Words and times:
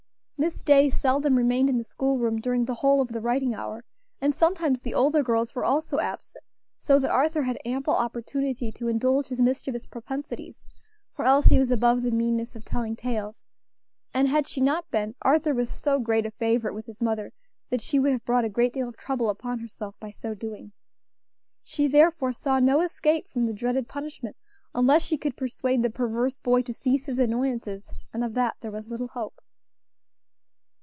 Miss 0.43 0.63
Day 0.63 0.89
seldom 0.89 1.35
remained 1.35 1.69
in 1.69 1.77
the 1.77 1.83
school 1.83 2.17
room 2.17 2.41
during 2.41 2.65
the 2.65 2.73
whole 2.73 2.99
of 2.99 3.09
the 3.09 3.21
writing 3.21 3.53
hour, 3.53 3.83
and 4.19 4.33
sometimes 4.33 4.81
the 4.81 4.95
older 4.95 5.21
girls 5.21 5.53
were 5.53 5.63
also 5.63 5.99
absent, 5.99 6.43
so 6.79 6.97
that 6.97 7.11
Arthur 7.11 7.43
had 7.43 7.59
ample 7.63 7.93
opportunity 7.93 8.71
to 8.71 8.87
indulge 8.87 9.27
his 9.27 9.39
mischievous 9.39 9.85
propensities; 9.85 10.63
for 11.13 11.25
Elsie 11.25 11.59
was 11.59 11.69
above 11.69 12.01
the 12.01 12.09
meanness 12.09 12.55
of 12.55 12.65
telling 12.65 12.95
tales, 12.95 13.39
and 14.15 14.29
had 14.29 14.47
she 14.47 14.59
not 14.61 14.89
been, 14.89 15.13
Arthur 15.21 15.53
was 15.53 15.69
so 15.69 15.99
great 15.99 16.25
a 16.25 16.31
favorite 16.31 16.73
with 16.73 16.87
his 16.87 17.03
mother 17.03 17.33
that 17.69 17.81
she 17.81 17.99
would 17.99 18.11
have 18.11 18.25
brought 18.25 18.43
a 18.43 18.49
great 18.49 18.73
deal 18.73 18.89
of 18.89 18.97
trouble 18.97 19.29
upon 19.29 19.59
herself 19.59 19.93
by 19.99 20.09
so 20.09 20.33
doing. 20.33 20.71
She 21.63 21.87
therefore 21.87 22.33
saw 22.33 22.57
no 22.59 22.81
escape 22.81 23.27
from 23.29 23.45
the 23.45 23.53
dreaded 23.53 23.87
punishment, 23.87 24.35
unless 24.73 25.03
she 25.03 25.19
could 25.19 25.37
persuade 25.37 25.83
the 25.83 25.91
perverse 25.91 26.39
boy 26.39 26.63
to 26.63 26.73
cease 26.73 27.05
his 27.05 27.19
annoyances; 27.19 27.87
and 28.11 28.23
of 28.23 28.33
that 28.33 28.57
there 28.61 28.71
was 28.71 28.87
little 28.87 29.09
hope. 29.09 29.35